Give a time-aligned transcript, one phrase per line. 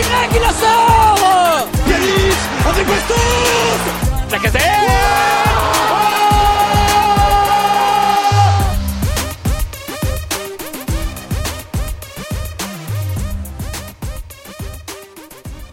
[0.00, 0.02] Y,
[0.34, 4.62] il la sort Yanis avec Bastos Lacazette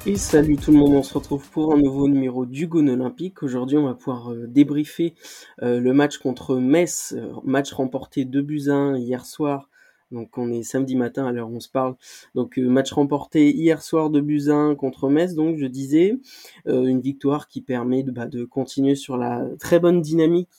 [0.06, 3.44] Et salut tout le monde, on se retrouve pour un nouveau numéro du Gone Olympique.
[3.44, 5.16] Aujourd'hui, on va pouvoir euh, débriefer
[5.62, 9.70] euh, le match contre Metz, euh, match remporté 2 buts 1 hier soir.
[10.12, 11.96] Donc on est samedi matin à l'heure où on se parle.
[12.36, 16.18] Donc match remporté hier soir 2 buts 1 contre Metz, donc je disais,
[16.66, 20.50] une victoire qui permet de, bah, de continuer sur la très bonne dynamique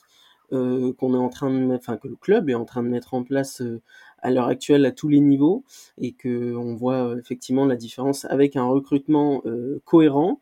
[0.51, 3.23] qu'on est en train de enfin que le club est en train de mettre en
[3.23, 3.63] place
[4.21, 5.65] à l'heure actuelle à tous les niveaux
[5.99, 10.41] et que on voit euh, effectivement la différence avec un recrutement euh, cohérent.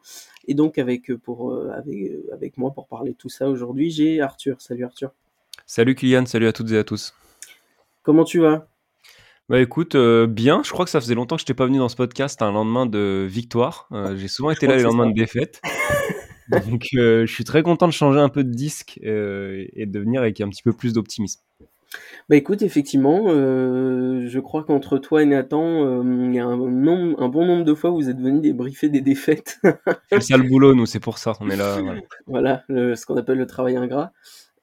[0.48, 4.20] Et donc avec euh, pour avec, avec moi pour parler de tout ça aujourd'hui j'ai
[4.20, 4.60] Arthur.
[4.60, 5.12] Salut Arthur.
[5.66, 6.26] Salut Kylian.
[6.26, 7.14] Salut à toutes et à tous.
[8.02, 8.68] Comment tu vas?
[9.48, 11.88] Bah écoute, bien, je crois que ça faisait longtemps que je n'étais pas venu dans
[11.88, 13.88] ce podcast un lendemain de victoire.
[14.16, 15.60] j'ai souvent été là les lendemains de défaite.
[16.50, 20.40] Donc je suis très content de changer un peu de disque et de venir avec
[20.40, 21.40] un petit peu plus d'optimisme.
[22.28, 26.56] Bah écoute, effectivement, euh, je crois qu'entre toi et Nathan, euh, il y a un,
[26.56, 29.60] nombre, un bon nombre de fois où vous êtes venus débriefer des défaites.
[30.10, 31.76] C'est ça le boulot, nous, c'est pour ça, on est là.
[32.26, 34.12] Voilà, ce qu'on appelle le travail ingrat.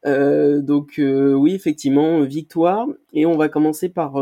[0.06, 2.86] Euh, donc oui, effectivement, victoire.
[3.14, 4.16] Et on va commencer par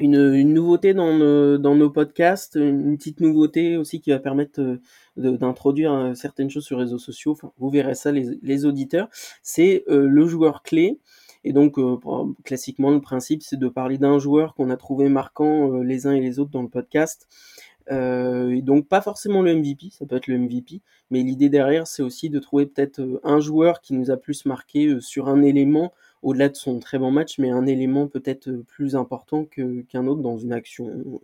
[0.00, 4.78] une, nouveauté dans nos, podcasts, une petite nouveauté aussi qui va permettre
[5.16, 7.32] d'introduire certaines choses sur les réseaux sociaux.
[7.32, 9.08] Enfin, vous verrez ça, les, auditeurs.
[9.42, 10.98] C'est le joueur clé.
[11.44, 11.96] Et donc, euh,
[12.44, 16.12] classiquement, le principe, c'est de parler d'un joueur qu'on a trouvé marquant euh, les uns
[16.12, 17.28] et les autres dans le podcast.
[17.90, 21.86] Euh, et donc, pas forcément le MVP, ça peut être le MVP, mais l'idée derrière,
[21.88, 25.92] c'est aussi de trouver peut-être un joueur qui nous a plus marqué sur un élément,
[26.22, 30.38] au-delà de son très bon match, mais un élément peut-être plus important qu'un autre dans
[30.38, 31.20] une action,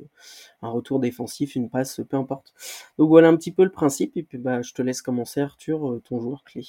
[0.62, 2.52] un retour défensif, une passe, peu importe.
[2.98, 6.00] Donc voilà un petit peu le principe, et puis bah, je te laisse commencer, Arthur,
[6.04, 6.62] ton joueur clé.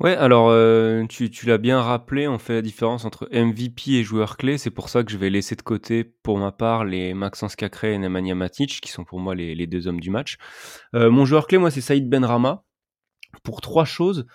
[0.00, 4.36] Ouais, alors euh, tu, l'as bien rappelé, on fait la différence entre MVP et joueur
[4.36, 4.58] clé.
[4.58, 7.94] C'est pour ça que je vais laisser de côté, pour ma part, les Maxence Cacré
[7.94, 10.36] et Nemanja Matic, qui sont pour moi les, deux hommes du match.
[10.94, 12.63] Euh, mon joueur clé, moi, c'est Saïd Benrama
[13.42, 14.26] pour trois choses.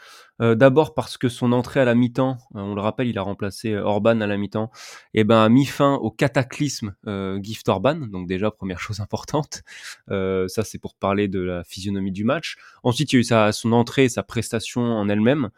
[0.41, 3.21] Euh, d'abord parce que son entrée à la mi-temps, euh, on le rappelle, il a
[3.21, 4.71] remplacé euh, Orban à la mi-temps,
[5.13, 6.95] et ben a mis fin au cataclysme
[7.41, 7.95] Gift Orban.
[7.95, 9.63] Donc déjà première chose importante.
[10.07, 12.57] ça c'est pour parler de la physionomie du match.
[12.83, 15.49] Ensuite il y a eu sa, son entrée, sa prestation en elle-même.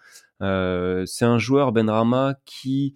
[0.42, 2.96] Euh, c'est un joueur Benrama qui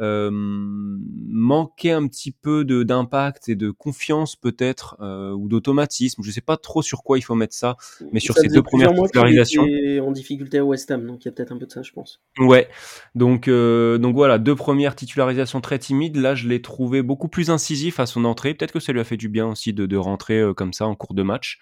[0.00, 6.22] euh, manquait un petit peu d'impact et de confiance peut-être euh, ou d'automatisme.
[6.22, 7.76] Je sais pas trop sur quoi il faut mettre ça,
[8.12, 9.66] mais sur ces deux premières titularisations.
[10.02, 11.92] En difficulté à West Ham, donc il y a peut-être un peu de ça, je
[11.92, 12.20] pense.
[12.38, 12.68] Ouais,
[13.14, 16.16] donc donc voilà, deux premières titularisations très timides.
[16.16, 18.54] Là, je l'ai trouvé beaucoup plus incisif à son entrée.
[18.54, 20.94] Peut-être que ça lui a fait du bien aussi de, de rentrer comme ça en
[20.94, 21.58] cours de match.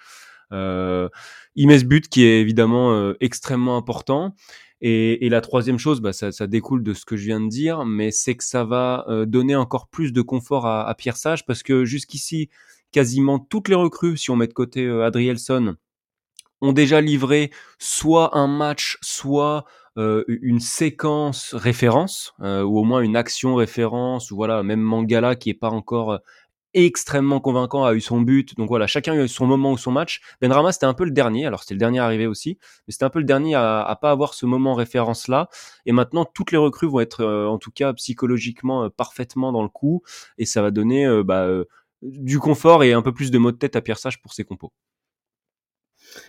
[0.52, 1.08] Euh,
[1.54, 4.34] il met ce but qui est évidemment extrêmement important.
[4.86, 8.10] Et, la troisième chose, bah, ça, découle de ce que je viens de dire, mais
[8.10, 11.86] c'est que ça va euh, donner encore plus de confort à, Pierre Sage, parce que
[11.86, 12.50] jusqu'ici,
[12.92, 15.76] quasiment toutes les recrues, si on met de côté euh, Adrielson,
[16.60, 19.64] ont déjà livré soit un match, soit
[19.96, 25.48] euh, une séquence référence, ou au moins une action référence, ou voilà, même Mangala qui
[25.48, 26.20] est pas encore
[26.74, 28.56] extrêmement convaincant, a eu son but.
[28.56, 30.20] Donc voilà, chacun a eu son moment ou son match.
[30.40, 31.46] Benrama, c'était un peu le dernier.
[31.46, 32.58] Alors, c'était le dernier arrivé aussi.
[32.86, 35.48] Mais c'était un peu le dernier à, à pas avoir ce moment référence-là.
[35.86, 39.62] Et maintenant, toutes les recrues vont être, euh, en tout cas, psychologiquement, euh, parfaitement dans
[39.62, 40.02] le coup.
[40.38, 41.48] Et ça va donner euh, bah,
[42.02, 44.44] du confort et un peu plus de mots de tête à Pierre Sage pour ses
[44.44, 44.72] compos.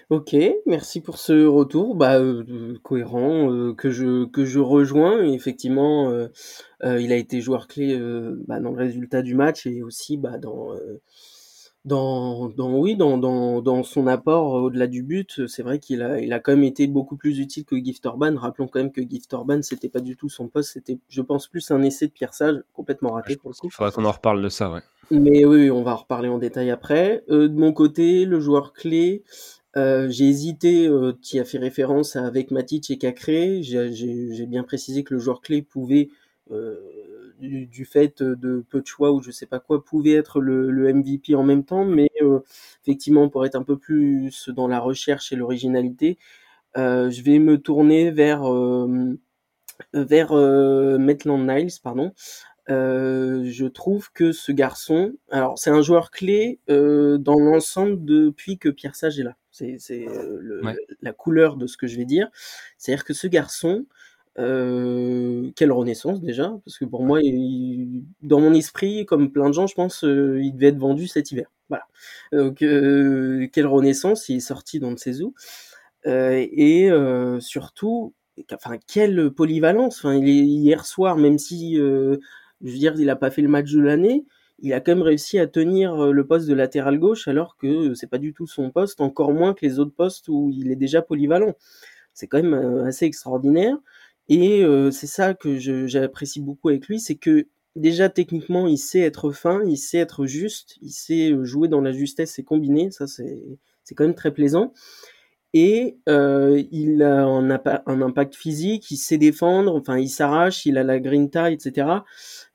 [0.09, 0.35] Ok,
[0.65, 5.23] merci pour ce retour, bah, euh, cohérent, euh, que je que je rejoins.
[5.23, 6.27] effectivement, euh,
[6.83, 7.97] il a été joueur clé
[8.47, 10.73] bah, dans le résultat du match et aussi bah, dans
[11.85, 15.47] dans, dans oui dans, dans, dans son apport au-delà du but.
[15.47, 18.35] C'est vrai qu'il a il a quand même été beaucoup plus utile que Gift Orban.
[18.35, 21.47] Rappelons quand même que Gift Orban c'était pas du tout son poste, c'était je pense
[21.47, 23.67] plus un essai de Pierre Sage complètement raté pour le coup.
[23.67, 24.81] Il faudra qu'on en reparle de ça, ouais.
[25.11, 27.23] Mais oui, on va en reparler en détail après.
[27.27, 29.23] de mon côté, le joueur clé.
[29.77, 33.61] Euh, j'ai hésité, euh, tu as fait référence avec Matic et Cacré.
[33.63, 36.09] J'ai bien précisé que le joueur clé pouvait,
[36.51, 36.75] euh,
[37.39, 40.93] du, fait de peu de choix ou je sais pas quoi, pouvait être le, le
[40.93, 42.39] MVP en même temps, mais euh,
[42.83, 46.17] effectivement, pour être un peu plus dans la recherche et l'originalité,
[46.77, 48.43] euh, je vais me tourner vers
[49.93, 50.33] vers
[50.99, 52.13] Maitland Niles, pardon.
[52.67, 58.95] Je trouve que ce garçon, alors c'est un joueur clé dans l'ensemble depuis que Pierre
[58.95, 59.35] Sage est là.
[59.55, 62.29] C'est euh, la couleur de ce que je vais dire.
[62.77, 63.85] C'est-à-dire que ce garçon,
[64.37, 67.21] euh, quelle renaissance déjà, parce que pour moi,
[68.21, 71.31] dans mon esprit, comme plein de gens, je pense, euh, il devait être vendu cet
[71.31, 71.49] hiver.
[71.69, 71.87] Voilà.
[72.33, 75.33] Donc, quelle renaissance, il est sorti dans de ses où.
[76.05, 76.89] et
[77.39, 78.13] surtout,
[78.51, 79.99] enfin, quelle polyvalence.
[79.99, 81.79] Enfin, il est, hier soir, même si,
[82.65, 84.25] je veux dire, il n'a pas fait le match de l'année,
[84.59, 88.07] il a quand même réussi à tenir le poste de latéral gauche alors que c'est
[88.07, 91.01] pas du tout son poste, encore moins que les autres postes où il est déjà
[91.01, 91.55] polyvalent.
[92.13, 92.53] C'est quand même
[92.85, 93.77] assez extraordinaire.
[94.29, 99.31] Et c'est ça que j'apprécie beaucoup avec lui, c'est que déjà techniquement il sait être
[99.31, 103.93] fin, il sait être juste, il sait jouer dans la justesse et combiner, ça c'est
[103.93, 104.73] quand même très plaisant.
[105.57, 107.49] Et euh, il a un,
[108.01, 111.87] impact physique, il sait défendre, enfin il s'arrache, il a la grinta, etc.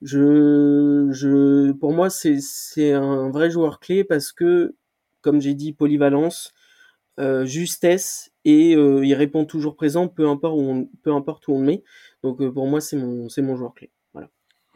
[0.02, 4.75] Je, je, pour moi c'est un vrai joueur clé parce que,
[5.23, 6.52] comme j'ai dit, polyvalence,
[7.19, 11.52] euh, justesse et euh, il répond toujours présent, peu importe où on, peu importe où
[11.55, 11.85] on le met.
[12.23, 13.91] Donc pour moi c'est mon, mon joueur clé.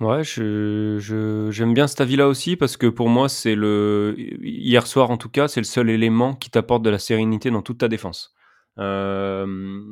[0.00, 5.16] Ouais, j'aime bien cet avis-là aussi parce que pour moi, c'est le hier soir en
[5.16, 8.34] tout cas, c'est le seul élément qui t'apporte de la sérénité dans toute ta défense.
[8.78, 9.46] Euh,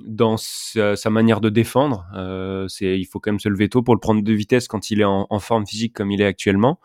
[0.04, 4.00] dans sa, manière de défendre, euh, il faut quand même se lever tôt pour le
[4.00, 6.80] prendre de vitesse quand il est en, forme physique comme il est actuellement.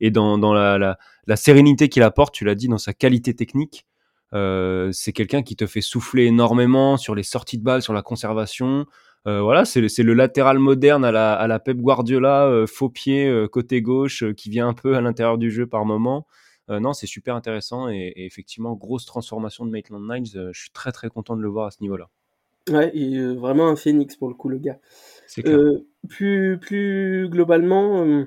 [0.00, 3.34] Et dans, dans la, la, la sérénité qu'il apporte, tu l'as dit, dans sa qualité
[3.34, 3.86] technique,
[4.34, 8.02] euh, c'est quelqu'un qui te fait souffler énormément sur les sorties de balles, sur la
[8.02, 8.86] conservation.
[9.26, 13.26] Euh, voilà, c'est le latéral moderne à la, à la Pep Guardiola, euh, faux pied
[13.26, 16.26] euh, côté gauche, qui vient un peu à l'intérieur du jeu par moment.
[16.68, 20.50] non, c'est super intéressant et, effectivement, grosse transformation de Maitland Niles.
[20.52, 22.08] je suis très très content de le voir à ce niveau-là.
[22.70, 24.78] Ouais, il est vraiment un phénix pour le coup, le gars.
[26.08, 28.26] plus, plus globalement,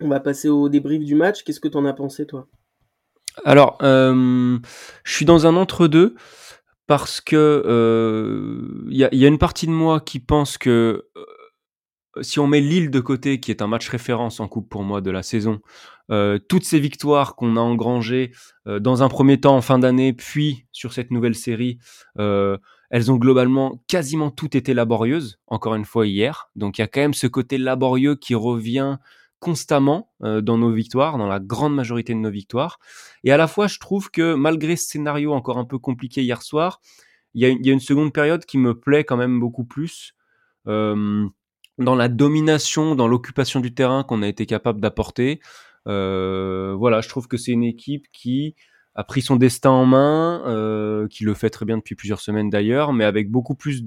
[0.00, 1.42] on va passer au débrief du match.
[1.42, 2.46] Qu'est-ce que tu en as pensé, toi?
[3.44, 4.60] Alors, je
[5.04, 6.14] suis dans un entre-deux
[6.86, 11.08] parce que il y, a, une partie de moi qui pense que
[12.20, 15.00] si on met Lille de côté, qui est un match référence en coupe pour moi
[15.00, 15.60] de la saison,
[16.48, 18.32] toutes ces victoires qu'on a engrangées
[18.66, 21.78] dans un premier temps en fin d'année, puis sur cette nouvelle série,
[22.16, 26.50] elles ont globalement quasiment toutes été laborieuses, encore une fois hier.
[26.54, 28.98] Donc il y a quand même ce côté laborieux qui revient
[29.44, 32.78] constamment euh, dans nos victoires, dans la grande majorité de nos victoires.
[33.24, 36.40] Et à la fois, je trouve que malgré ce scénario encore un peu compliqué hier
[36.40, 36.80] soir,
[37.34, 40.14] il y, a une, seconde période qui me plaît quand même beaucoup plus.
[40.66, 41.26] Euh,
[41.78, 45.40] dans la domination, dans l'occupation du terrain qu'on a été capable d'apporter.
[45.88, 48.54] Euh, voilà, je trouve que c'est une équipe qui
[48.94, 52.92] a pris son destin en main, qui le fait très bien depuis plusieurs semaines d'ailleurs,
[52.92, 53.82] mais avec beaucoup plus,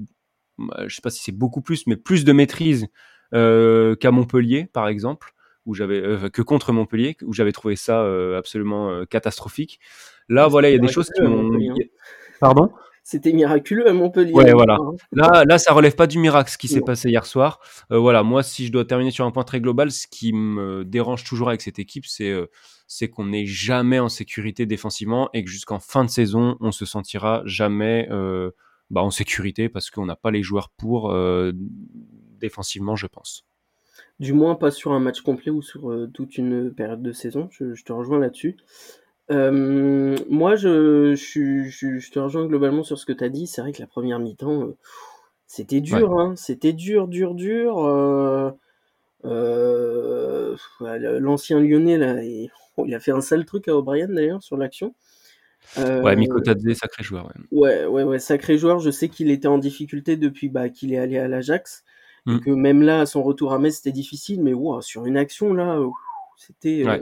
[0.58, 2.86] bah, je sais pas si c'est beaucoup plus, mais plus de maîtrise
[3.32, 5.34] qu'à Montpellier, par exemple
[5.68, 9.78] où j'avais euh, que contre Montpellier où j'avais trouvé ça euh, absolument euh, catastrophique.
[10.28, 11.54] Là, voilà, il y a des choses qui m'ont.
[11.54, 11.74] Hein.
[12.40, 12.70] Pardon?
[13.04, 14.32] C'était miraculeux à Montpellier.
[14.32, 14.76] Ouais, voilà.
[14.80, 14.92] Hein.
[15.12, 17.60] Là, là, ça relève pas du miracle ce qui s'est passé hier soir.
[17.90, 21.24] voilà, moi, si je dois terminer sur un point très global, ce qui me dérange
[21.24, 22.34] toujours avec cette équipe, c'est
[22.86, 26.84] c'est qu'on n'est jamais en sécurité défensivement et que jusqu'en fin de saison, on se
[26.84, 28.08] sentira jamais
[28.90, 31.14] bah, en sécurité parce qu'on n'a pas les joueurs pour
[32.38, 33.47] défensivement, je pense.
[34.20, 37.48] Du moins pas sur un match complet ou sur euh, toute une période de saison.
[37.52, 38.56] Je, te rejoins là-dessus.
[39.30, 43.46] Euh, moi, je, je, te rejoins globalement sur ce que tu as dit.
[43.46, 44.76] C'est vrai que la première mi-temps, euh,
[45.46, 46.18] c'était dur.
[46.18, 46.34] Hein.
[46.36, 47.76] C'était dur, dur, dur.
[49.22, 52.50] L'ancien lyonnais, là, il,
[52.86, 54.96] il, a fait un sale truc à O'Brien d'ailleurs sur l'action.
[55.76, 57.32] ouais, Miko Tadze, sacré joueur.
[57.52, 57.86] Ouais.
[57.86, 58.80] ouais, ouais, sacré joueur.
[58.80, 61.84] Je sais qu'il était en difficulté depuis bah, qu'il est allé à l'Ajax.
[62.28, 62.40] Mmh.
[62.40, 65.80] que même là, son retour à Metz, c'était difficile, mais wow, sur une action là,
[66.36, 66.98] c'était euh,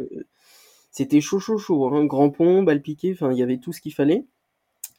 [0.92, 1.88] c'était chaud, chaud, chaud.
[1.88, 2.04] Hein.
[2.04, 4.25] Grand pont, balle piquée, enfin, il y avait tout ce qu'il fallait.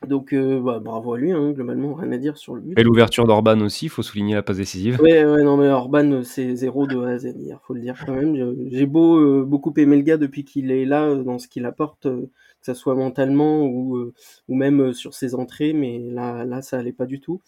[0.06, 2.78] Donc, euh, bah, bravo à lui, hein, globalement, rien à dire sur le but.
[2.78, 5.00] Et l'ouverture d'Orban aussi, il faut souligner la passe décisive.
[5.02, 7.96] Ouais, ouais, non, mais Orban, c'est zéro de A à Z, il faut le dire
[8.06, 8.36] quand même.
[8.70, 12.04] J'ai beau euh, beaucoup aimer le gars depuis qu'il est là, dans ce qu'il apporte,
[12.04, 12.30] que
[12.62, 14.12] ce soit mentalement ou,
[14.50, 17.42] ou même sur ses entrées, mais là, là, ça allait pas du tout.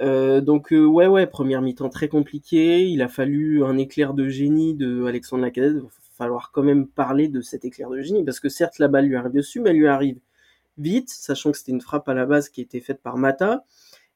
[0.00, 2.86] Euh, donc euh, ouais ouais première mi-temps très compliqué.
[2.86, 5.74] Il a fallu un éclair de génie de Alexandre Lacazette.
[5.76, 8.88] Il va falloir quand même parler de cet éclair de génie parce que certes la
[8.88, 10.18] balle lui arrive dessus, mais elle lui arrive
[10.78, 13.64] vite, sachant que c'était une frappe à la base qui était faite par Mata.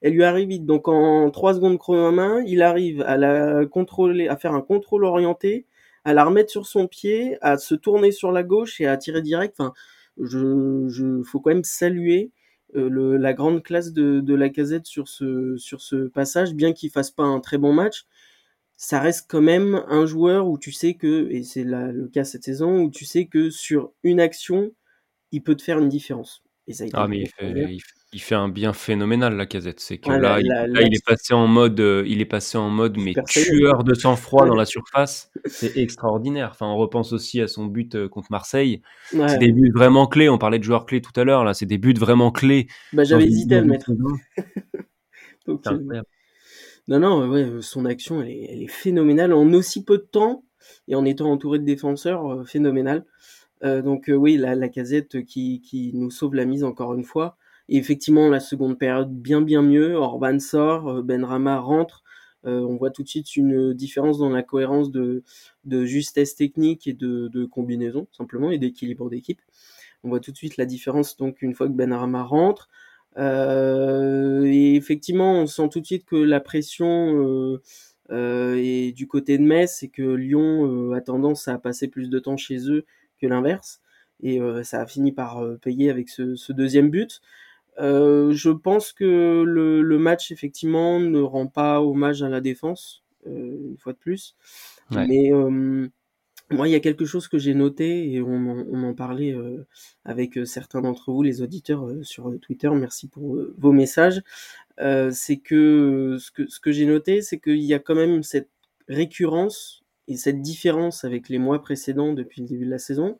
[0.01, 3.67] Elle lui arrive vite, donc en 3 secondes chrono en main, il arrive à la
[3.67, 5.67] contrôler, à faire un contrôle orienté,
[6.05, 9.23] à la remettre sur son pied, à se tourner sur la gauche et à tirer
[9.23, 9.55] direct.
[9.59, 9.73] Enfin,
[10.21, 12.33] je, je faut quand même saluer
[12.75, 16.91] le, la grande classe de, de la casette sur ce, sur ce passage, bien qu'il
[16.91, 18.07] fasse pas un très bon match,
[18.77, 22.45] ça reste quand même un joueur où tu sais que, et c'est le cas cette
[22.45, 24.73] saison, où tu sais que sur une action,
[25.31, 26.43] il peut te faire une différence.
[26.67, 29.81] Et ça ah, mais il fait, il fait un bien phénoménal la casette.
[29.81, 33.15] C'est que là, il, est passé en mode, euh, il est passé en mode mais
[33.27, 35.31] tueur de sang-froid dans la surface.
[35.47, 36.51] C'est extraordinaire.
[36.53, 38.83] Enfin, on repense aussi à son but euh, contre Marseille.
[39.11, 40.29] C'est des buts vraiment clés.
[40.29, 41.45] On parlait de joueurs clés tout à l'heure.
[41.45, 42.67] Là, c'est des buts vraiment clés.
[42.93, 43.91] Bah, j'avais hésité à le mettre.
[45.47, 50.45] non, non, ouais, son action, elle est, elle est, phénoménale en aussi peu de temps
[50.87, 53.05] et en étant entouré de défenseurs, euh, phénoménal.
[53.63, 57.37] donc oui, la, la casette qui, qui nous sauve la mise encore une fois.
[57.69, 59.95] Effectivement, la seconde période, bien bien mieux.
[59.95, 62.03] Orban sort, euh, Benrama rentre.
[62.45, 65.23] Euh, on voit tout de suite une différence dans la cohérence de,
[65.85, 69.41] justesse technique et de, combinaison, simplement, et d'équilibre d'équipe.
[70.05, 72.69] On voit tout de suite la différence, donc, une fois que Benrama rentre.
[73.19, 77.61] Euh, et effectivement, on sent tout de suite que la pression
[78.11, 82.37] est du côté de Metz et que Lyon a tendance à passer plus de temps
[82.37, 82.85] chez eux
[83.21, 83.81] que l'inverse.
[84.21, 87.23] Et ça a fini par payer avec ce deuxième but.
[87.79, 93.03] Euh, je pense que le, le, match effectivement ne rend pas hommage à la défense
[93.27, 94.37] euh, une fois de plus.
[94.91, 95.89] Mais euh,
[96.51, 99.67] moi, il y a quelque chose que j'ai noté et on, on en parlait euh,
[100.05, 102.69] avec certains d'entre vous, les auditeurs sur Twitter.
[102.71, 104.23] Merci pour vos messages.
[104.79, 108.51] c'est que ce que, ce que j'ai noté, c'est qu'il y a quand même cette
[108.89, 113.19] récurrence et cette différence avec les mois précédents depuis le début de la saison.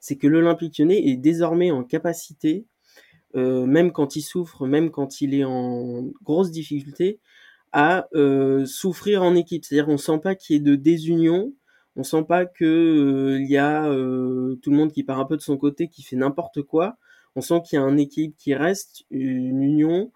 [0.00, 2.64] C'est que l'Olympique Lyonnais est désormais en capacité
[3.34, 7.20] euh, même quand il souffre, même quand il est en grosse difficulté,
[7.72, 9.64] à euh, souffrir en équipe.
[9.64, 11.52] C'est-à-dire on sent pas qu'il y ait de désunion,
[11.96, 15.36] on sent pas que euh, il y a tout le monde qui part un peu
[15.36, 16.96] de son côté, qui fait n'importe quoi.
[17.34, 20.12] On sent qu'il y a une équipe qui reste, une union,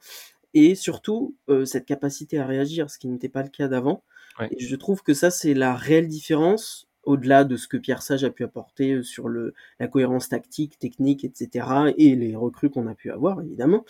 [0.52, 4.02] et surtout cette capacité à réagir, ce qui n'était pas le cas d'avant.
[4.50, 8.24] Et je trouve que ça c'est la réelle différence au-delà de ce que Pierre Sage
[8.24, 12.94] a pu apporter euh, sur la cohérence tactique, technique, etc., et les recrues qu'on a
[12.94, 13.84] pu avoir, évidemment,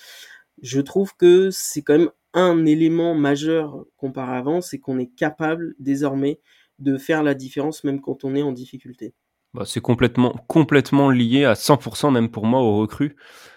[0.63, 5.75] je trouve que c'est quand même un élément majeur comparé avant, c'est qu'on est capable
[5.79, 6.41] désormais
[6.79, 9.15] de faire la différence même quand on est en difficulté.
[9.55, 13.17] Bah, c'est complètement, complètement lié à 100% même pour moi aux recrues.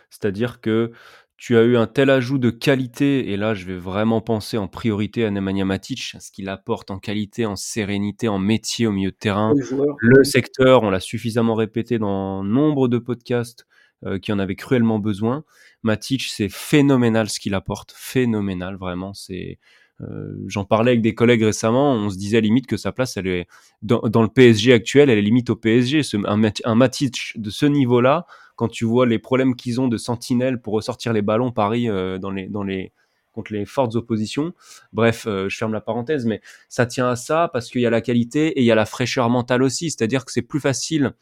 [0.09, 0.91] C'est-à-dire que
[1.39, 4.67] tu as eu un tel ajout de qualité, et là je vais vraiment penser en
[4.67, 9.11] priorité à Nemanja Matic, ce qu'il apporte en qualité, en sérénité, en métier au milieu
[9.11, 9.53] de terrain.
[9.99, 13.65] Le secteur, on l'a suffisamment répété dans nombre de podcasts
[14.05, 15.45] euh, qui en avaient cruellement besoin.
[15.81, 19.13] Matic, c'est phénoménal ce qu'il apporte, phénoménal vraiment.
[19.13, 19.59] C'est
[20.01, 23.27] euh, J'en parlais avec des collègues récemment, on se disait limite que sa place, elle
[23.27, 23.47] est
[23.81, 26.01] dans, le PSG actuel, elle est limite au PSG.
[26.25, 28.25] un, un Matic de ce niveau-là,
[28.59, 32.17] quand tu vois les problèmes qu'ils ont de sentinelle pour ressortir les ballons Paris euh,
[32.17, 32.91] dans les,
[33.31, 34.51] contre les fortes oppositions.
[34.91, 37.89] Bref, euh, je ferme la parenthèse, mais ça tient à ça parce qu'il y a
[37.89, 39.89] la qualité et il y a la fraîcheur mentale aussi.
[39.91, 41.13] C'est-à-dire que c'est plus facile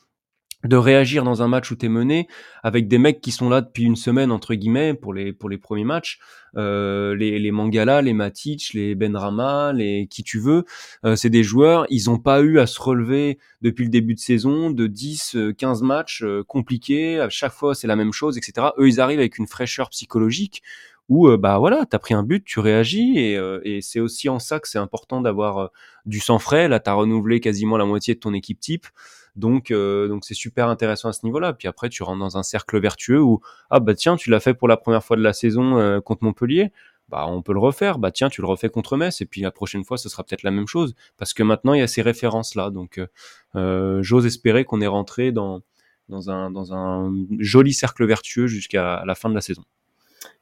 [0.63, 2.27] de réagir dans un match où t'es mené
[2.63, 5.57] avec des mecs qui sont là depuis une semaine entre guillemets pour les pour les
[5.57, 6.19] premiers matchs.
[6.55, 10.63] Euh, les les Mangala les Matic les Benrama les qui tu veux
[11.05, 14.19] euh, c'est des joueurs ils ont pas eu à se relever depuis le début de
[14.19, 17.19] saison de 10 15 euh, matchs euh, compliqués.
[17.19, 20.63] À chaque fois c'est la même chose etc eux ils arrivent avec une fraîcheur psychologique
[21.07, 24.59] où bah voilà t'as pris un but tu réagis et, et c'est aussi en ça
[24.59, 25.71] que c'est important d'avoir
[26.05, 26.67] du sang frais.
[26.67, 28.87] Là t'as renouvelé quasiment la moitié de ton équipe type
[29.38, 31.53] donc, euh, donc c'est super intéressant à ce niveau-là.
[31.53, 33.39] Puis après, tu rentres dans un cercle vertueux où
[33.70, 36.24] ah bah tiens, tu l'as fait pour la première fois de la saison euh, contre
[36.24, 36.72] Montpellier.
[37.08, 38.00] Bah on peut le refaire.
[38.00, 40.44] Bah tiens, tu le refais contre Metz et puis la prochaine fois, ce sera peut-être
[40.44, 42.72] la même chose parce que maintenant il y a ces références là.
[42.72, 43.00] Donc,
[43.56, 45.62] euh, j'ose espérer qu'on est rentré dans
[46.10, 49.63] dans un dans un joli cercle vertueux jusqu'à la fin de la saison.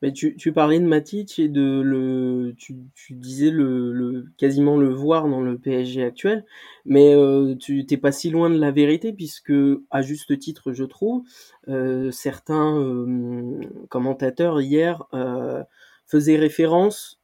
[0.01, 4.77] Mais tu, tu parlais de Matic et de le, tu, tu disais le, le, quasiment
[4.77, 6.45] le voir dans le PSG actuel,
[6.85, 9.53] mais euh, tu t'es pas si loin de la vérité puisque
[9.91, 11.23] à juste titre, je trouve,
[11.67, 15.03] euh, certains euh, commentateurs hier
[16.07, 17.19] faisaient référence,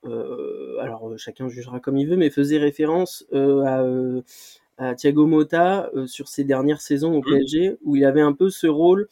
[0.80, 3.84] alors chacun jugera comme il veut, mais faisaient référence à,
[4.78, 7.26] à Thiago Motta sur ses dernières saisons au mmh.
[7.26, 9.08] PSG où il avait un peu ce rôle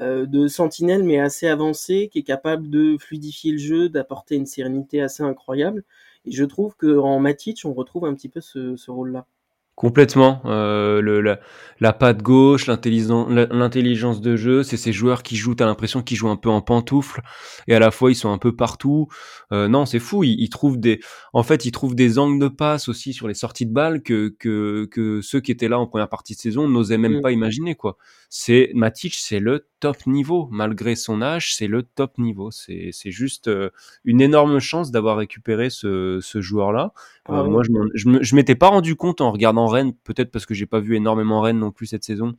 [0.00, 5.00] de sentinelle mais assez avancé, qui est capable de fluidifier le jeu, d'apporter une sérénité
[5.00, 5.84] assez incroyable.
[6.24, 9.26] Et je trouve qu'en Matic, on retrouve un petit peu ce rôle-là.
[9.74, 10.42] Complètement.
[10.44, 11.40] Euh, le, la,
[11.82, 16.28] la patte gauche, l'intelligence de jeu, c'est ces joueurs qui jouent, t'as l'impression qu'ils jouent
[16.28, 17.22] un peu en pantoufle,
[17.66, 19.08] et à la fois ils sont un peu partout.
[19.50, 20.22] Euh, non, c'est fou.
[20.22, 21.00] Ils, ils, trouvent des,
[21.32, 24.28] en fait, ils trouvent des angles de passe aussi sur les sorties de balles que
[24.38, 27.22] que, que ceux qui étaient là en première partie de saison n'osaient même mm.
[27.22, 27.96] pas imaginer quoi.
[28.28, 32.50] C'est Matic, c'est le top niveau malgré son âge, c'est le top niveau.
[32.52, 33.70] C'est juste euh,
[34.04, 36.92] une énorme chance d'avoir récupéré ce ce joueur là.
[37.30, 40.54] Euh, moi, je, je, je m'étais pas rendu compte en regardant Rennes, peut-être parce que
[40.54, 42.34] j'ai pas vu énormément Rennes non plus cette saison,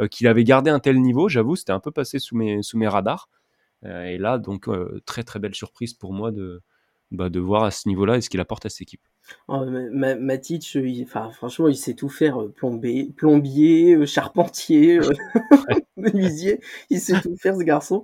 [0.00, 1.28] euh, qu'il avait gardé un tel niveau.
[1.28, 3.28] J'avoue, c'était un peu passé sous mes sous mes radars.
[3.84, 4.68] et là, donc,
[5.06, 6.62] très très belle surprise pour moi de,
[7.14, 9.00] bah, de voir à ce niveau-là et ce qu'il apporte à cette équipe.
[9.48, 10.78] Oh, Matic,
[11.32, 12.38] franchement, il sait tout faire.
[12.54, 15.00] plombier, plombier charpentier,
[15.96, 16.60] menuisier.
[16.90, 18.02] il sait tout faire, ce garçon.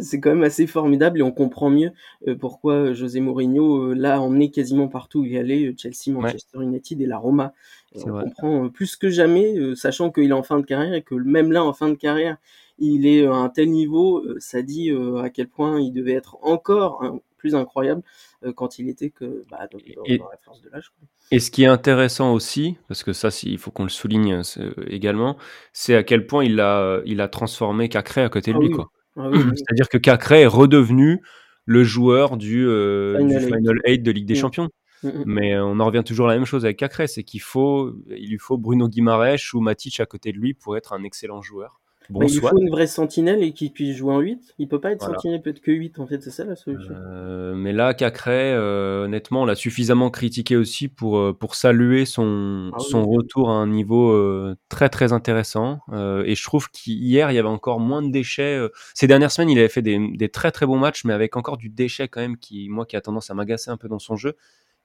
[0.00, 1.92] c'est quand même assez formidable et on comprend mieux
[2.38, 7.18] pourquoi José Mourinho l'a emmené quasiment partout où il allait, Chelsea, Manchester United et la
[7.18, 7.54] Roma.
[7.94, 11.52] on comprend plus que jamais, sachant qu'il est en fin de carrière et que même
[11.52, 12.36] là, en fin de carrière,
[12.78, 14.90] il est à un tel niveau, ça dit
[15.22, 18.02] à quel point il devait être encore plus incroyable
[18.44, 20.92] euh, quand il était que bah, dans, et, la force de l'âge.
[21.30, 24.42] Et ce qui est intéressant aussi, parce que ça, il faut qu'on le souligne
[24.86, 25.38] également,
[25.72, 28.74] c'est à quel point il a, il a transformé Cacré à côté de ah lui.
[29.16, 31.22] Ah C'est-à-dire que Cacré est redevenu
[31.64, 34.36] le joueur du, euh, Final, 8 de Ligue des mm.
[34.36, 34.68] Champions.
[35.02, 35.22] Mm, mm.
[35.26, 38.30] Mais on en revient toujours à la même chose avec Cacré, c'est qu'il faut, il
[38.30, 41.80] lui faut Bruno Guimaraes ou Matic à côté de lui pour être un excellent joueur.
[42.10, 44.54] Bon, il faut une vraie sentinelle et qu'il puisse jouer en 8.
[44.58, 46.94] Il peut pas être sentinelle peut-être que 8 en fait, c'est ça la solution.
[46.94, 52.06] Euh, mais là, Cacré, euh, honnêtement, on l'a suffisamment critiqué aussi pour, euh, pour saluer
[52.06, 55.80] son, ah son retour à un niveau euh, très très intéressant.
[55.92, 58.58] Euh, et je trouve qu'hier, il y avait encore moins de déchets.
[58.94, 61.58] Ces dernières semaines, il avait fait des, des, très très bons matchs, mais avec encore
[61.58, 64.16] du déchet quand même, qui moi qui a tendance à m'agacer un peu dans son
[64.16, 64.34] jeu.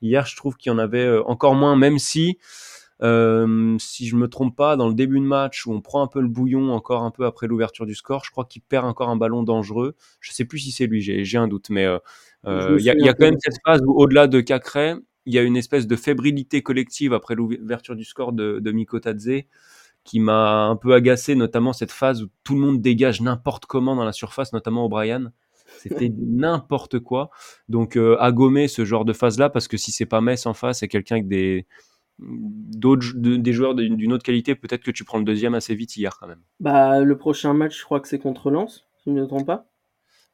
[0.01, 2.37] Hier, je trouve qu'il y en avait encore moins, même si
[3.03, 6.07] euh, si je me trompe pas, dans le début de match où on prend un
[6.07, 9.09] peu le bouillon encore un peu après l'ouverture du score, je crois qu'il perd encore
[9.09, 9.95] un ballon dangereux.
[10.21, 11.97] Je sais plus si c'est lui, j'ai un doute, mais euh,
[12.47, 14.95] euh, il y a, y a quand même cette phase où au-delà de Cacré,
[15.25, 18.99] il y a une espèce de fébrilité collective après l'ouverture du score de, de Miko
[18.99, 19.43] Tadze
[20.05, 23.95] qui m'a un peu agacé, notamment cette phase où tout le monde dégage n'importe comment
[23.95, 25.31] dans la surface, notamment O'Brien.
[25.77, 27.31] C'était n'importe quoi.
[27.69, 30.79] Donc à gommer ce genre de phase-là, parce que si c'est pas Metz en face,
[30.79, 31.65] c'est quelqu'un avec des,
[32.19, 36.17] d'autres des joueurs d'une autre qualité, peut-être que tu prends le deuxième assez vite hier
[36.19, 36.41] quand même.
[36.59, 39.45] Bah le prochain match, je crois que c'est contre Lens, si je ne me trompe
[39.45, 39.67] pas.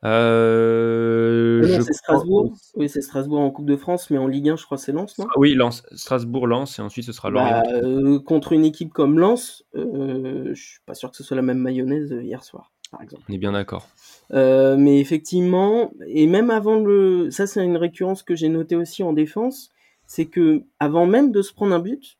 [0.06, 2.54] Euh, ah c'est Strasbourg.
[2.76, 5.18] Oui, c'est Strasbourg en Coupe de France, mais en Ligue 1, je crois c'est Lens,
[5.18, 5.28] non?
[5.36, 7.62] Oui, Lens, Strasbourg, Lens, et ensuite ce sera Lorient.
[7.62, 11.36] Bah, euh, contre une équipe comme Lens, euh, je suis pas sûr que ce soit
[11.36, 13.24] la même mayonnaise hier soir, par exemple.
[13.28, 13.90] On est bien d'accord.
[14.32, 19.12] mais effectivement, et même avant le, ça c'est une récurrence que j'ai notée aussi en
[19.12, 19.70] défense
[20.10, 22.18] c'est que avant même de se prendre un but,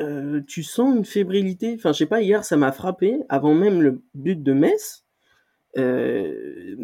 [0.00, 1.74] euh, tu sens une fébrilité.
[1.76, 3.20] Enfin, je sais pas, hier ça m'a frappé.
[3.28, 5.04] Avant même le but de Metz,
[5.78, 6.74] euh,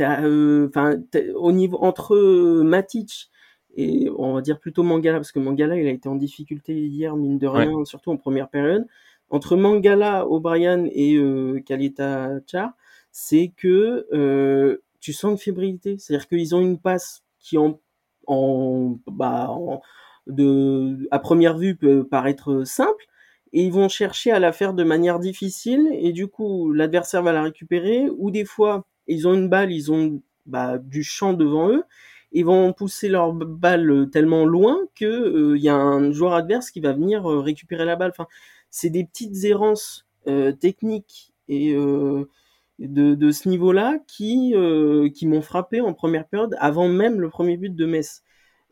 [0.00, 1.00] euh, enfin,
[1.36, 2.16] au niveau entre
[2.64, 3.30] Matic
[3.76, 7.14] et on va dire plutôt Mangala parce que Mangala il a été en difficulté hier
[7.14, 8.86] mine de rien, surtout en première période.
[9.30, 11.16] Entre Mangala, O'Brien et
[11.64, 12.72] Kalita Char,
[13.12, 15.96] c'est que tu sens une fébrilité.
[15.98, 17.78] C'est-à-dire qu'ils ont une passe qui en
[18.26, 19.50] en, bah,
[20.26, 23.06] de, à première vue peut paraître simple,
[23.52, 27.32] et ils vont chercher à la faire de manière difficile, et du coup l'adversaire va
[27.32, 31.70] la récupérer, ou des fois ils ont une balle, ils ont bah, du champ devant
[31.70, 31.84] eux,
[32.32, 36.80] ils vont pousser leur balle tellement loin que euh, y a un joueur adverse qui
[36.80, 38.10] va venir euh, récupérer la balle.
[38.10, 38.26] Enfin,
[38.70, 41.76] c'est des petites errances euh, techniques et
[42.78, 47.30] de, de ce niveau-là qui, euh, qui m'ont frappé en première période avant même le
[47.30, 48.22] premier but de Metz.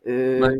[0.07, 0.55] Euh,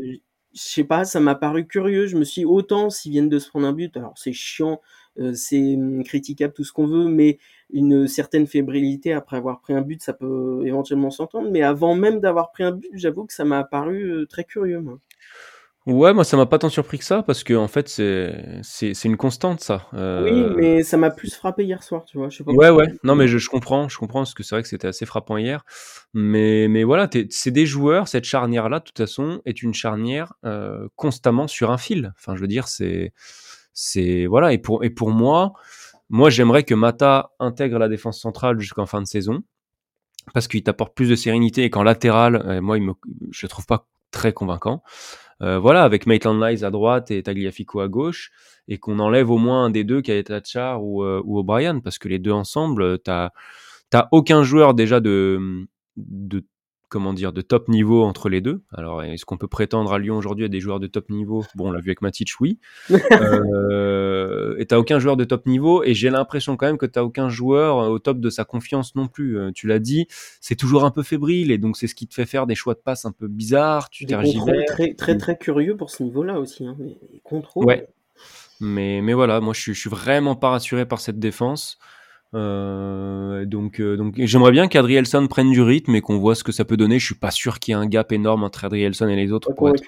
[0.54, 2.06] Je sais pas, ça m'a paru curieux.
[2.06, 4.80] Je me suis dit, autant s'ils viennent de se prendre un but, alors c'est chiant,
[5.18, 7.38] euh, c'est hum, critiquable, tout ce qu'on veut, mais
[7.70, 11.50] une certaine fébrilité après avoir pris un but, ça peut éventuellement s'entendre.
[11.50, 14.80] Mais avant même d'avoir pris un but, j'avoue que ça m'a paru euh, très curieux.
[14.80, 14.98] Moi.
[15.86, 19.04] Ouais, moi ça m'a pas tant surpris que ça parce que en fait c'est c'est
[19.04, 19.86] une constante ça.
[19.94, 20.24] Euh...
[20.24, 22.28] Oui, mais ça m'a plus frappé hier soir, tu vois.
[22.28, 22.86] Je sais pas ouais, ouais.
[23.04, 25.36] Non, mais je, je, comprends, je comprends parce que c'est vrai que c'était assez frappant
[25.36, 25.64] hier.
[26.12, 28.08] Mais mais voilà, c'est des joueurs.
[28.08, 32.12] Cette charnière là, de toute façon, est une charnière euh, constamment sur un fil.
[32.18, 33.12] Enfin, je veux dire, c'est
[33.72, 34.52] c'est voilà.
[34.52, 35.52] Et pour et pour moi,
[36.08, 39.44] moi j'aimerais que Mata intègre la défense centrale jusqu'en fin de saison
[40.34, 42.94] parce qu'il t'apporte plus de sérénité et qu'en latéral, euh, moi il me,
[43.30, 44.82] je le trouve pas très convaincant.
[45.42, 48.30] Euh, voilà, avec Maitland Nice à droite et Tagliafico à gauche,
[48.68, 52.08] et qu'on enlève au moins un des deux, Kaetachar ou, euh, ou O'Brien, parce que
[52.08, 53.30] les deux ensemble, t'as
[53.90, 56.44] t'as aucun joueur déjà de, de
[56.88, 58.62] comment dire, de top niveau entre les deux.
[58.72, 61.44] Alors, est-ce qu'on peut prétendre à Lyon aujourd'hui à des joueurs de top niveau?
[61.54, 62.58] Bon, on l'a vu avec Matic, oui.
[62.90, 67.02] euh, et t'as aucun joueur de top niveau, et j'ai l'impression quand même que t'as
[67.02, 69.38] aucun joueur au top de sa confiance non plus.
[69.38, 70.06] Euh, tu l'as dit,
[70.40, 72.74] c'est toujours un peu fébrile, et donc c'est ce qui te fait faire des choix
[72.74, 73.90] de passe un peu bizarres.
[73.90, 76.66] Tu très, très, très curieux pour ce niveau-là aussi.
[76.66, 76.76] Hein.
[76.78, 77.66] Les contrôles.
[77.66, 77.88] Ouais.
[78.60, 81.78] Mais, mais voilà, moi je suis, je suis vraiment pas rassuré par cette défense.
[82.36, 86.52] Euh, donc, euh, donc j'aimerais bien qu'Adrielson prenne du rythme et qu'on voit ce que
[86.52, 86.98] ça peut donner.
[86.98, 89.52] Je suis pas sûr qu'il y ait un gap énorme entre Adrielson et les autres,
[89.54, 89.82] pour, être,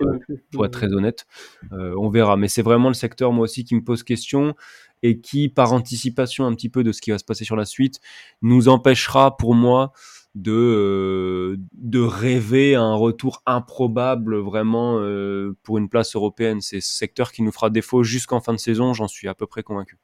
[0.53, 1.27] pour être, très honnête.
[1.73, 2.37] Euh, on verra.
[2.37, 4.55] Mais c'est vraiment le secteur, moi aussi, qui me pose question.
[5.03, 7.67] et qui, par anticipation un petit peu de ce qui va se passer sur la
[7.67, 8.01] suite,
[8.43, 9.93] nous empêchera pour moi
[10.35, 16.61] de, euh, de rêver à un retour improbable vraiment euh, pour une place européenne.
[16.61, 19.47] C'est ce secteur qui nous fera défaut jusqu'en fin de saison, j'en suis à peu
[19.47, 19.99] près convaincu.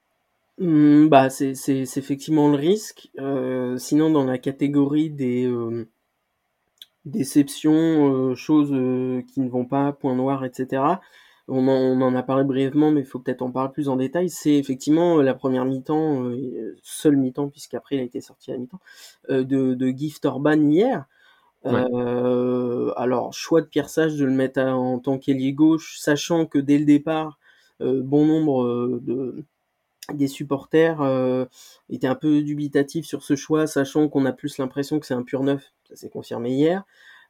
[0.58, 1.52] Mmh, bah, c'est
[1.96, 3.10] effectivement le risque.
[3.18, 5.52] Euh, sinon, dans la catégorie des
[7.04, 8.70] déceptions, choses
[9.32, 10.98] qui ne vont pas, point noir, etc.,
[11.46, 14.30] on en, a parlé brièvement, mais il faut peut-être en parler plus en détail.
[14.30, 18.80] C'est effectivement la première mi-temps, euh, seule mi-temps, puisqu'après il a été sorti à mi-temps,
[19.30, 21.04] euh, de, de Gift Orban hier.
[21.66, 26.58] Euh, alors, choix de Pierre Sage de le mettre en tant qu'ailier gauche, sachant que
[26.58, 27.38] dès le départ,
[27.80, 29.44] bon nombre de,
[30.12, 31.00] des supporters
[31.88, 35.22] étaient un peu dubitatifs sur ce choix, sachant qu'on a plus l'impression que c'est un
[35.22, 36.84] pur neuf, ça s'est confirmé hier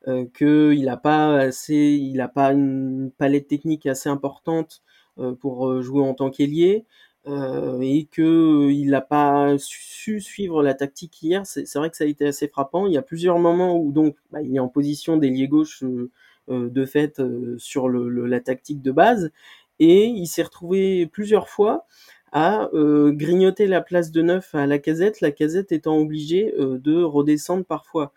[0.09, 4.83] euh, qu'il n'a pas assez, il a pas une palette technique assez importante
[5.19, 6.85] euh, pour euh, jouer en tant qu'ailier.
[7.27, 11.47] Euh, et que il n'a pas su suivre la tactique hier.
[11.47, 12.87] C'est vrai que ça a été assez frappant.
[12.87, 15.83] Il y a plusieurs moments où donc bah, il est en position d'ailier gauche
[16.51, 17.23] euh, de fait
[17.57, 19.31] sur la tactique de base,
[19.79, 21.87] et il s'est retrouvé plusieurs fois
[22.35, 27.64] à grignoter la place de neuf à la casette, la casette étant obligée de redescendre
[27.64, 28.12] parfois.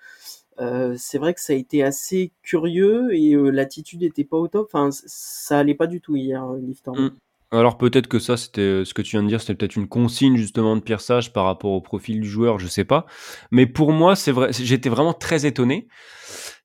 [0.60, 4.48] Euh, c'est vrai que ça a été assez curieux et euh, l'attitude était pas au
[4.48, 4.70] top.
[4.74, 7.00] Enfin, ça allait pas du tout hier, euh, Liftorm.
[7.00, 7.12] Mm.
[7.52, 10.36] Alors peut-être que ça, c'était ce que tu viens de dire, c'était peut-être une consigne
[10.36, 11.00] justement de Pierre
[11.34, 13.06] par rapport au profil du joueur, je sais pas.
[13.52, 15.88] Mais pour moi, c'est vrai, j'étais vraiment très étonné.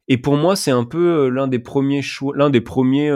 [0.09, 3.13] Et pour moi, c'est un peu l'un des premiers choix, l'un des premiers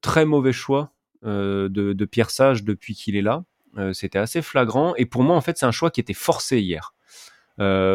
[0.00, 3.44] très mauvais choix de, de, depuis qu'il est là.
[3.92, 4.94] C'était assez flagrant.
[4.96, 6.94] Et pour moi, en fait, c'est un choix qui était forcé hier.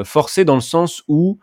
[0.05, 1.39] forcé dans le sens où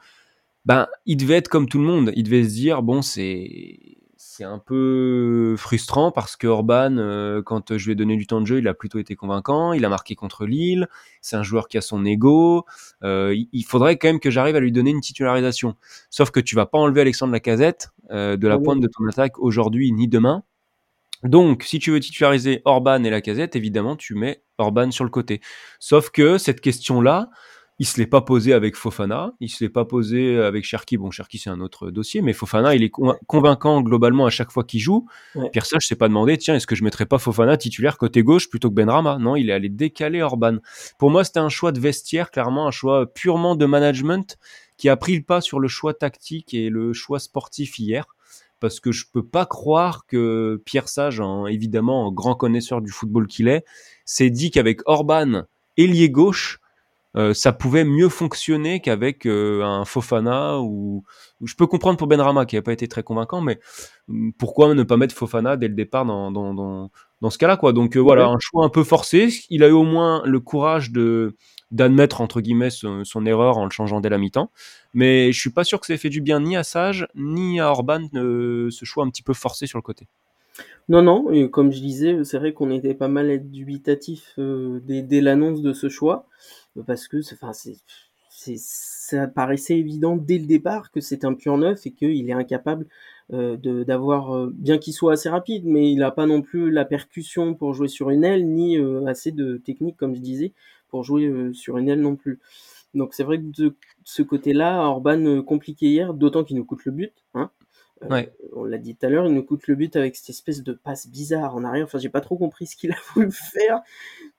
[0.65, 2.13] ben, il devait être comme tout le monde.
[2.15, 3.99] Il devait se dire, bon, c'est
[4.39, 8.41] c'est un peu frustrant parce que Orban, euh, quand je lui ai donné du temps
[8.41, 9.73] de jeu, il a plutôt été convaincant.
[9.73, 10.87] Il a marqué contre Lille.
[11.23, 12.65] C'est un joueur qui a son ego.
[13.03, 15.75] Euh, il faudrait quand même que j'arrive à lui donner une titularisation.
[16.09, 19.09] Sauf que tu vas pas enlever Alexandre Lacazette euh, de la ah pointe de ton
[19.09, 20.45] attaque aujourd'hui ni demain.
[21.25, 25.41] Donc, si tu veux titulariser Orban et Lacazette, évidemment, tu mets Orban sur le côté.
[25.81, 27.31] Sauf que cette question-là,
[27.81, 30.97] il se l'est pas posé avec Fofana, il se l'est pas posé avec Cherki.
[30.97, 34.65] Bon, Cherki c'est un autre dossier, mais Fofana il est convaincant globalement à chaque fois
[34.65, 35.07] qu'il joue.
[35.53, 38.51] Pierre Sage s'est pas demandé, tiens, est-ce que je mettrais pas Fofana titulaire côté gauche
[38.51, 40.57] plutôt que Benrama Non, il est allé décaler Orban.
[40.99, 44.39] Pour moi, c'était un choix de vestiaire, clairement un choix purement de management
[44.77, 48.07] qui a pris le pas sur le choix tactique et le choix sportif hier.
[48.61, 53.49] Parce que je peux pas croire que Pierre Sage, évidemment, grand connaisseur du football qu'il
[53.49, 53.65] est,
[54.05, 55.45] s'est dit qu'avec Orban,
[55.77, 56.61] ailier gauche,
[57.17, 61.05] euh, ça pouvait mieux fonctionner qu'avec euh, un Fofana ou,
[61.43, 63.59] je peux comprendre pour Benrama qui n'a pas été très convaincant, mais
[64.09, 66.91] hum, pourquoi ne pas mettre Fofana dès le départ dans, dans, dans,
[67.21, 67.73] dans ce cas-là quoi.
[67.73, 69.29] Donc euh, voilà, un choix un peu forcé.
[69.49, 71.35] Il a eu au moins le courage de
[71.71, 74.51] d'admettre entre guillemets son, erreur en le changeant dès la mi-temps,
[74.95, 77.61] mais je suis pas sûr que ça ait fait du bien ni à Sage ni
[77.61, 80.07] à Orban ce choix un petit peu forcé sur le côté.
[80.89, 85.61] Non, non, comme je disais, c'est vrai qu'on était pas mal dubitatif dès, dès l'annonce
[85.63, 86.27] de ce choix
[86.87, 87.53] parce que enfin
[88.57, 92.87] ça paraissait évident dès le départ que c'est un pur neuf et qu'il est incapable
[93.33, 96.85] euh, d'avoir euh, bien qu'il soit assez rapide mais il n'a pas non plus la
[96.85, 100.53] percussion pour jouer sur une aile ni euh, assez de technique comme je disais
[100.89, 102.39] pour jouer euh, sur une aile non plus
[102.95, 106.93] donc c'est vrai que de ce côté-là Orban compliqué hier d'autant qu'il nous coûte le
[106.93, 107.51] but hein
[108.11, 108.33] ouais.
[108.55, 110.73] on l'a dit tout à l'heure, il nous coûte le but avec cette espèce de
[110.73, 111.85] passe bizarre en arrière.
[111.85, 113.81] Enfin, j'ai pas trop compris ce qu'il a voulu faire,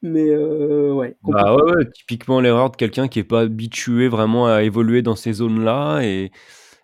[0.01, 4.63] mais euh, ouais, bah ouais, typiquement l'erreur de quelqu'un qui est pas habitué vraiment à
[4.63, 6.31] évoluer dans ces zones-là et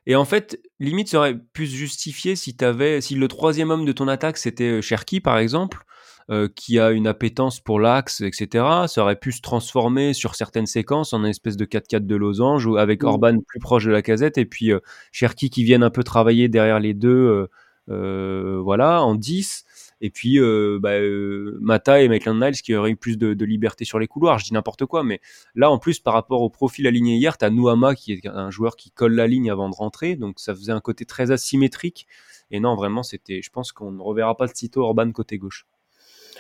[0.08, 3.86] et en fait, limite, ça aurait pu se justifier si t'avais, si le troisième homme
[3.86, 5.84] de ton attaque c'était euh, Cherki par exemple,
[6.30, 8.66] euh, qui a une appétence pour l'axe, etc.
[8.88, 12.66] Ça aurait pu se transformer sur certaines séquences en une espèce de 4-4 de losange
[12.66, 13.08] ou avec mmh.
[13.08, 14.80] Orban plus proche de la casette et puis euh,
[15.12, 17.48] Cherki qui viennent un peu travailler derrière les deux,
[17.90, 19.64] euh, voilà, en 10
[20.02, 23.46] et puis euh, bah, euh, Mata et Maitland Niles qui auraient eu plus de, de,
[23.46, 24.40] liberté sur les couloirs.
[24.40, 25.22] Je dis n'importe quoi, mais
[25.54, 28.76] là en plus par rapport au profil aligné hier, t'as Nouama qui est un joueur
[28.76, 32.08] qui colle la ligne avant de rentrer, donc ça faisait un côté très asymétrique.
[32.52, 33.42] Et non, vraiment, c'était.
[33.42, 35.66] Je pense qu'on ne reverra pas de sitôt Orban côté gauche.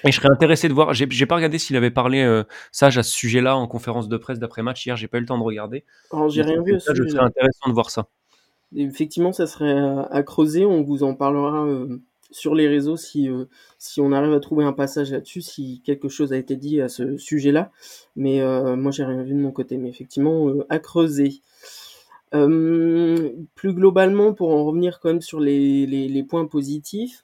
[0.05, 0.93] Et je serais intéressé de voir.
[0.93, 4.39] J'ai pas regardé s'il avait parlé euh, sage à ce sujet-là en conférence de presse
[4.39, 4.95] d'après match hier.
[4.95, 5.83] J'ai pas eu le temps de regarder.
[6.11, 6.79] Alors j'ai rien vu.
[6.79, 8.07] Ça, je serais intéressant de voir ça.
[8.75, 9.77] Effectivement, ça serait
[10.11, 10.65] à creuser.
[10.65, 12.01] On vous en parlera euh,
[12.35, 13.45] sur les réseaux si, euh,
[13.77, 16.89] si on arrive à trouver un passage là-dessus, si quelque chose a été dit à
[16.89, 17.71] ce sujet-là.
[18.15, 19.77] Mais euh, moi, j'ai rien vu de mon côté.
[19.77, 21.41] Mais effectivement, euh, à creuser.
[22.31, 27.23] plus globalement, pour en revenir quand même sur les, les, les points positifs,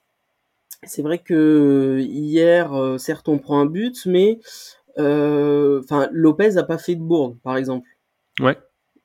[0.83, 4.39] c'est vrai que hier, certes, on prend un but, mais
[4.97, 7.87] enfin, Lopez a pas fait de bourde, par exemple.
[8.39, 8.57] Ouais.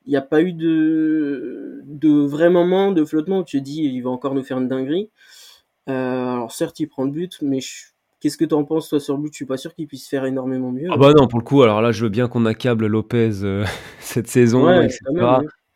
[0.05, 3.83] Il n'y a pas eu de, de vrai moment de flottement où tu te dis
[3.83, 5.09] il va encore nous faire une dinguerie.
[5.85, 7.59] alors certes, il prend le but, mais
[8.19, 9.33] qu'est-ce que tu en penses toi sur le but?
[9.33, 10.87] Je suis pas sûr qu'il puisse faire énormément mieux.
[10.91, 13.31] Ah bah non, pour le coup, alors là, je veux bien qu'on accable Lopez
[13.99, 14.99] cette saison, etc.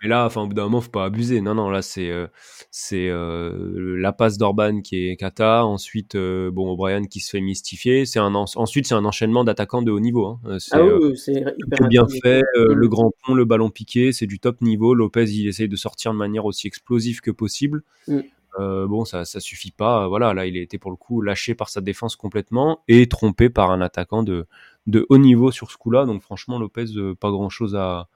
[0.01, 1.41] Mais là, enfin, au bout d'un moment, faut pas abuser.
[1.41, 2.25] Non, non, là, c'est euh,
[2.71, 5.63] c'est euh, la passe d'Orban qui est kata.
[5.63, 8.05] Ensuite, euh, bon, O'Brien qui se fait mystifier.
[8.05, 10.25] C'est un ensuite, c'est un enchaînement d'attaquants de haut niveau.
[10.25, 10.57] Hein.
[10.57, 12.41] C'est ah oui, hyper bien fait.
[12.55, 14.95] le grand pont, le ballon piqué, c'est du top niveau.
[14.95, 17.83] Lopez, il essaye de sortir de manière aussi explosive que possible.
[18.07, 18.21] Mm.
[18.57, 20.07] bon, ça, ça suffit pas.
[20.07, 23.51] Voilà, là, il a été pour le coup lâché par sa défense complètement et trompé
[23.51, 24.47] par un attaquant de,
[24.87, 26.05] de haut niveau sur ce coup-là.
[26.05, 26.85] Donc, franchement, Lopez,
[27.19, 28.07] pas grand chose à,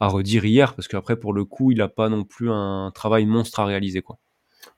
[0.00, 3.26] à redire hier, parce qu'après, pour le coup, il n'a pas non plus un travail
[3.26, 4.02] monstre à réaliser.
[4.02, 4.18] Quoi.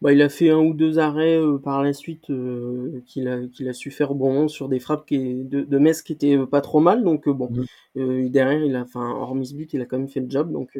[0.00, 3.38] Bah, il a fait un ou deux arrêts euh, par la suite euh, qu'il a,
[3.68, 6.80] a su faire bon sur des frappes qui de, de Metz qui étaient pas trop
[6.80, 7.02] mal.
[7.02, 7.50] Donc, bon,
[7.96, 8.28] mmh.
[8.28, 10.52] derrière, il a, enfin, hormis ce but, il a quand même fait le job.
[10.52, 10.78] Donc,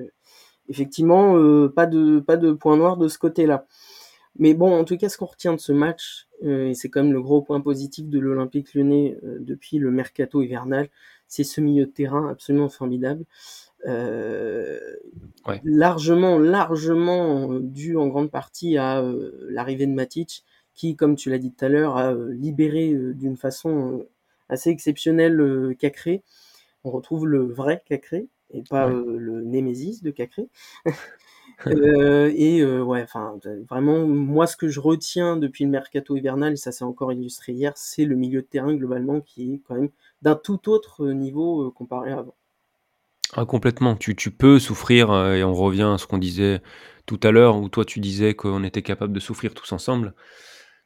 [0.68, 1.32] effectivement,
[1.70, 3.66] pas, de, pas de point noir de ce côté-là.
[4.38, 7.12] Mais bon, en tout cas, ce qu'on retient de ce match, et c'est quand même
[7.12, 10.90] le gros point positif de l'Olympique lyonnais depuis le mercato hivernal,
[11.26, 13.24] c'est ce milieu de terrain absolument formidable.
[13.86, 14.78] Euh,
[15.64, 21.30] largement, largement euh, dû en grande partie à euh, l'arrivée de Matic, qui, comme tu
[21.30, 24.06] l'as dit tout à l'heure, a libéré d'une façon
[24.48, 26.22] assez exceptionnelle Cacré.
[26.84, 30.48] On retrouve le vrai Cacré et pas le Némésis de Cacré.
[31.66, 36.70] et ouais, enfin, vraiment, moi, ce que je retiens depuis le mercato hivernal, et ça
[36.70, 39.90] s'est encore illustré hier, c'est le milieu de terrain globalement qui est quand même
[40.22, 42.36] d'un tout autre niveau comparé à avant.
[43.34, 43.96] Ah, complètement.
[43.96, 46.62] Tu, peux souffrir, euh, et on revient à ce qu'on disait
[47.06, 50.14] tout à l'heure, où toi tu disais qu'on était capable de souffrir tous ensemble.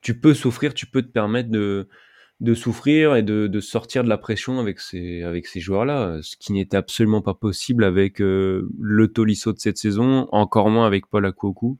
[0.00, 1.88] Tu peux souffrir, tu peux te permettre de,
[2.54, 5.22] souffrir et de, sortir de la pression avec ces,
[5.56, 10.68] joueurs-là, ce qui n'était absolument pas possible avec euh, le Tolisso de cette saison, encore
[10.68, 11.78] moins avec Paul Akouokou.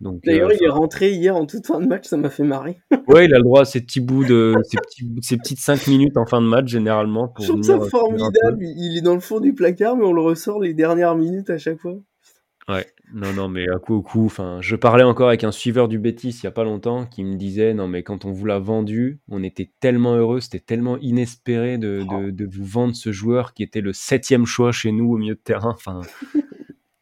[0.00, 2.78] D'ailleurs, euh, il est rentré hier en toute fin de match, ça m'a fait marrer.
[3.08, 5.86] ouais, il a le droit à ces petits bouts de ces, petits, ces petites 5
[5.86, 7.28] minutes en fin de match généralement.
[7.28, 8.58] Pour Je trouve ça formidable.
[8.60, 11.58] Il est dans le fond du placard, mais on le ressort les dernières minutes à
[11.58, 11.96] chaque fois.
[12.66, 15.86] Ouais, non, non, mais à coup au coup, enfin, je parlais encore avec un suiveur
[15.86, 18.46] du Betis il y a pas longtemps qui me disait non, mais quand on vous
[18.46, 23.12] l'a vendu, on était tellement heureux, c'était tellement inespéré de, de, de, vous vendre ce
[23.12, 25.72] joueur qui était le septième choix chez nous au milieu de terrain.
[25.74, 26.00] Enfin,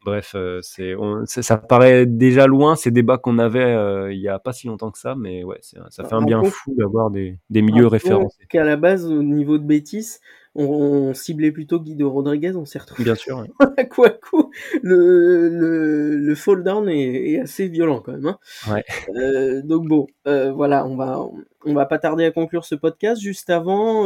[0.05, 0.95] Bref, euh, c'est,
[1.41, 4.91] ça, paraît déjà loin ces débats qu'on avait euh, il y a pas si longtemps
[4.91, 8.45] que ça, mais ouais, ça fait un bien fou d'avoir des, des milieux référencés.
[8.49, 10.19] Qu'à la base, au niveau de Bétis,
[10.55, 13.05] on, ciblait plutôt Guido Rodriguez, on s'est retrouvé.
[13.05, 13.45] Bien sûr.
[13.77, 18.25] à quoi coup, le, le, le fall down est, assez violent quand même.
[18.25, 18.37] Hein.
[18.69, 18.83] Ouais.
[19.15, 21.25] Euh, donc bon, voilà, on va
[21.65, 23.21] on va pas tarder à conclure ce podcast.
[23.21, 24.05] Juste avant,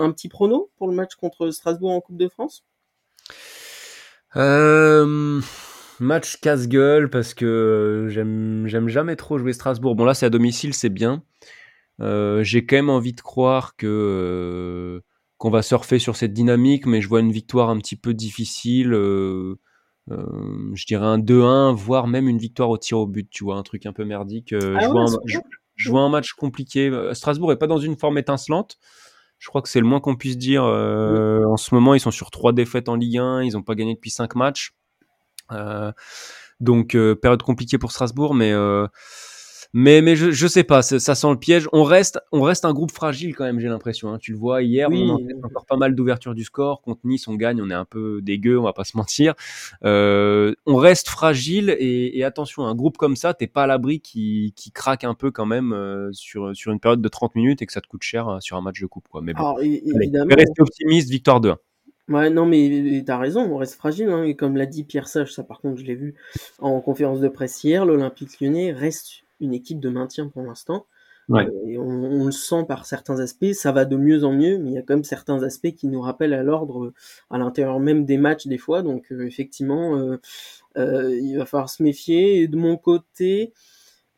[0.00, 2.64] un petit prono pour le match contre Strasbourg en Coupe de France?
[4.36, 5.40] Euh,
[5.98, 9.94] match casse-gueule parce que j'aime, j'aime jamais trop jouer Strasbourg.
[9.94, 11.22] Bon là c'est à domicile, c'est bien.
[12.00, 15.00] Euh, j'ai quand même envie de croire que euh,
[15.38, 18.90] qu'on va surfer sur cette dynamique, mais je vois une victoire un petit peu difficile.
[18.90, 19.56] je
[20.86, 23.86] dirais un 2-1, voire même une victoire au tir au but, tu vois, un truc
[23.86, 24.52] un peu merdique.
[24.52, 25.16] Ah je, vois un,
[25.76, 26.90] je, vois un, match compliqué.
[27.14, 28.78] Strasbourg est pas dans une forme étincelante.
[29.38, 30.64] Je crois que c'est le moins qu'on puisse dire.
[30.64, 33.42] Euh, en ce moment, ils sont sur trois défaites en Ligue 1.
[33.42, 34.72] Ils n'ont pas gagné depuis cinq matchs.
[35.52, 35.92] Euh,
[36.60, 38.52] donc, euh, période compliquée pour Strasbourg, mais
[39.72, 41.68] mais, mais je, je sais pas, ça sent le piège.
[41.72, 44.12] On reste, on reste un groupe fragile quand même, j'ai l'impression.
[44.12, 44.18] Hein.
[44.18, 46.82] Tu le vois, hier, on a encore pas mal d'ouverture du score.
[46.82, 49.34] Contre Nice, on gagne, on est un peu dégueu, on va pas se mentir.
[49.84, 54.00] Euh, on reste fragile et, et, attention, un groupe comme ça, t'es pas à l'abri
[54.00, 57.62] qui, qui craque un peu quand même euh, sur, sur une période de 30 minutes
[57.62, 59.08] et que ça te coûte cher euh, sur un match de coupe.
[59.08, 59.20] Quoi.
[59.22, 61.54] Mais bon, Alors, évidemment, rester optimiste, victoire 2
[62.08, 64.08] Ouais, non, mais t'as raison, on reste fragile.
[64.08, 66.14] Hein, et comme l'a dit Pierre Sage, ça par contre, je l'ai vu
[66.60, 70.86] en conférence de presse hier, l'Olympique lyonnais reste une équipe de maintien pour l'instant.
[71.28, 71.46] Ouais.
[71.46, 74.70] Euh, et on, le sent par certains aspects, ça va de mieux en mieux, mais
[74.70, 76.94] il y a quand même certains aspects qui nous rappellent à l'ordre euh,
[77.30, 78.82] à l'intérieur même des matchs des fois.
[78.82, 80.16] Donc euh, effectivement,
[80.76, 82.42] il va falloir se méfier.
[82.42, 83.52] Et de mon côté,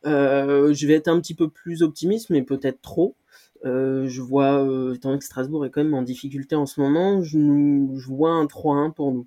[0.04, 3.16] je vais être un petit peu plus optimiste, mais peut-être trop.
[3.64, 4.61] je vois,
[4.94, 8.33] étant donné que Strasbourg est quand même en difficulté en ce moment, je, je vois
[8.33, 9.26] un 3-1 pour nous.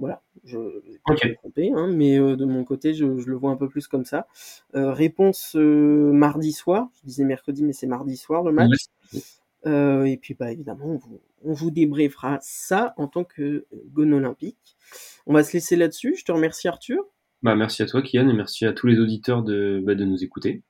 [0.00, 3.68] Voilà, je vais tromper, hein, mais euh, de mon côté, je, le vois un peu
[3.68, 4.26] plus comme ça.
[4.74, 8.86] Euh, réponse euh, mardi soir, je disais mercredi, mais c'est mardi soir le match.
[9.66, 14.76] et puis, bah, évidemment, on vous, on vous débriefera ça en tant que gone olympique.
[15.26, 16.16] On va se laisser là-dessus.
[16.18, 17.04] Je te remercie, Arthur.
[17.42, 20.24] Bah, merci à toi, Kian, et merci à tous les auditeurs de, bah, de nous
[20.24, 20.62] écouter.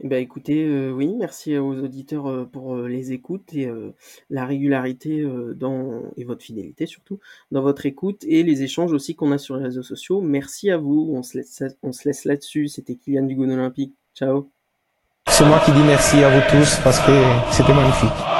[0.00, 3.70] Eh ben, écoutez, euh, oui, merci aux auditeurs euh, pour euh, les écoutes et
[4.30, 7.18] la régularité dans et votre fidélité surtout
[7.50, 10.20] dans votre écoute et les échanges aussi qu'on a sur les réseaux sociaux.
[10.20, 11.10] Merci à vous.
[11.14, 12.68] On se laisse, on se laisse là-dessus.
[12.68, 13.94] C'était Kylian du Olympique.
[14.14, 14.48] Ciao.
[15.28, 17.12] C'est moi qui dis merci à vous tous parce que
[17.52, 18.37] c'était magnifique.